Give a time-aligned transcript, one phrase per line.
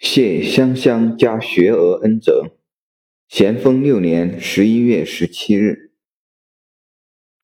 [0.00, 2.56] 谢湘乡加学额恩泽，
[3.28, 5.92] 咸丰六年十一月十七日，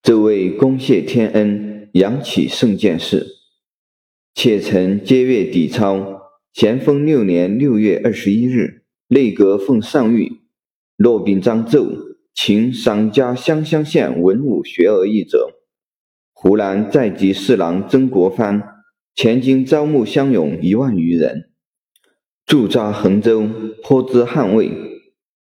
[0.03, 3.27] 这位恭谢天恩、扬起圣剑士，
[4.35, 6.23] 且曾接阅底抄。
[6.55, 10.39] 咸丰六年六月二十一日，内阁奉上谕，
[10.97, 11.87] 骆秉章奏，
[12.35, 15.51] 请赏加湘乡县文武学额一者。
[16.33, 18.63] 湖南在籍侍郎曾国藩，
[19.15, 21.51] 前经招募乡勇一万余人。
[22.47, 23.49] 驻扎衡州，
[23.83, 24.71] 颇知汉魏。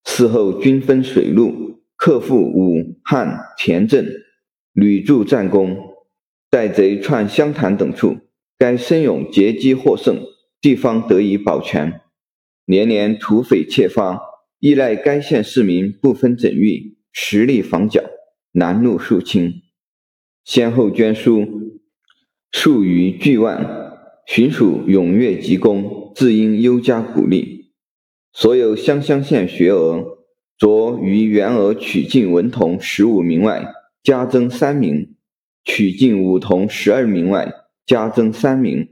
[0.05, 4.05] 事后均分水陆，克复武汉田镇，
[4.73, 5.77] 屡筑战功。
[6.51, 8.17] 待贼窜湘潭等处，
[8.59, 10.21] 该生勇截击获胜，
[10.61, 12.01] 地方得以保全。
[12.65, 14.21] 年年土匪窃发，
[14.59, 18.03] 依赖该县市民不分整域，实力防剿，
[18.53, 19.63] 南路肃清，
[20.45, 21.47] 先后捐书
[22.51, 23.88] 数余巨万。
[24.29, 27.73] 巡署踊跃急功，自应优加鼓励。
[28.31, 30.19] 所有湘乡县学额，
[30.59, 35.15] 着于原额取进文童十五名外，加增三名；
[35.65, 37.51] 取进武童十二名外，
[37.87, 38.91] 加增三名，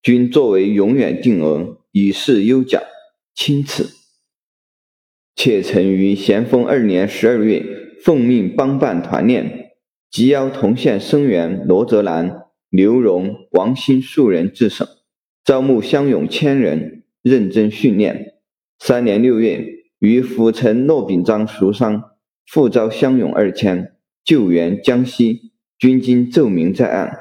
[0.00, 2.80] 均作为永远定额，以示优奖。
[3.34, 3.90] 钦此。
[5.34, 7.64] 且曾于咸丰二年十二月，
[8.04, 9.72] 奉命帮办团练，
[10.08, 12.44] 即邀同县生员罗泽兰。
[12.70, 14.86] 刘荣、王兴数人自省，
[15.42, 18.34] 招募乡勇千人，认真训练。
[18.78, 19.64] 三年六月，
[19.98, 22.04] 于府城骆秉章赎伤，
[22.46, 27.18] 复招乡勇二千，救援江西，军经奏明在案。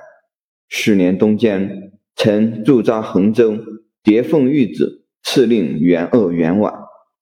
[0.69, 3.57] 四年冬间，曾驻扎衡州，
[4.03, 6.73] 叠奉谕旨，赐令援鄂援皖，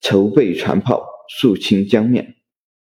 [0.02, 2.38] 筹备船炮，肃清江面。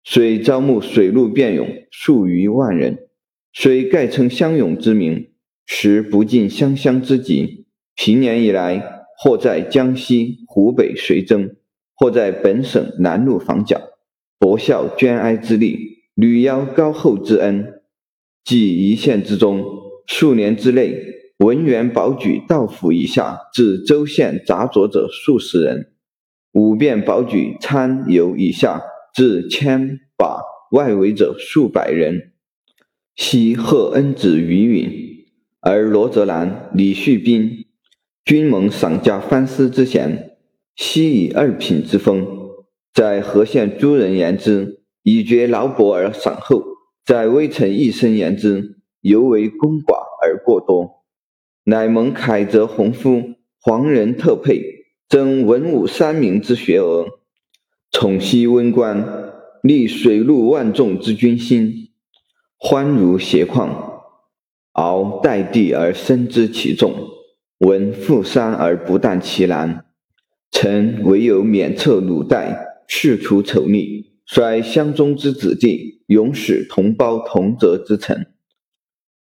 [0.04, 3.09] 遂招募水陆便勇数余万人。
[3.62, 5.32] 虽盖称乡勇之名，
[5.66, 7.66] 实不尽湘乡之急。
[7.94, 11.58] 平年以来，或在江西、湖北随征，
[11.94, 13.82] 或在本省南路防剿，
[14.40, 15.78] 博效捐哀之力，
[16.16, 17.82] 屡邀高厚之恩。
[18.46, 19.62] 即一县之中，
[20.08, 20.96] 数年之内，
[21.40, 25.82] 文员保举道府以下至州县杂作者数十人；
[26.54, 28.82] 五便保举参游以下
[29.14, 30.40] 至千把
[30.72, 32.32] 外围者数百人。
[33.22, 35.26] 昔贺恩子于允，
[35.60, 37.66] 而罗泽兰、李旭斌
[38.24, 40.38] 均蒙赏加藩司之衔，
[40.78, 42.26] 悉以二品之封。
[42.94, 46.62] 在和县诸人言之，以觉劳薄而赏厚；
[47.06, 51.04] 在微臣一生言之，尤为功寡而过多。
[51.66, 53.22] 乃蒙凯泽鸿夫、
[53.60, 54.64] 黄仁特配，
[55.10, 57.06] 征文武三名之学额，
[57.92, 59.06] 宠悉温官，
[59.62, 61.89] 立水陆万众之军心。
[62.62, 63.70] 欢如斜旷，
[64.74, 66.92] 敖待地而生之其重；
[67.60, 69.86] 闻负山而不啖其难。
[70.52, 78.28] 臣唯有免策鲁代，去除丑逆，率乡中之子弟，永使同胞同泽之臣。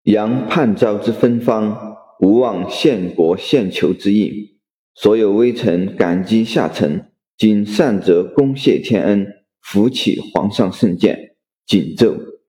[0.04, 4.58] 扬叛招之芬芳，无忘献国献求之意。
[4.94, 9.26] 所有微臣感激下臣，今善则恭谢天恩，
[9.62, 12.31] 扶起皇上圣鉴，谨奏。